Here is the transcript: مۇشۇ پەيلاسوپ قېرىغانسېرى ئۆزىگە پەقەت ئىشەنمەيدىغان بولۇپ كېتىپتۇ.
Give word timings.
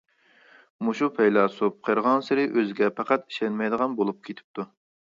مۇشۇ 0.87 1.09
پەيلاسوپ 1.17 1.77
قېرىغانسېرى 1.89 2.49
ئۆزىگە 2.57 2.91
پەقەت 2.99 3.31
ئىشەنمەيدىغان 3.33 3.97
بولۇپ 4.03 4.29
كېتىپتۇ. 4.31 4.73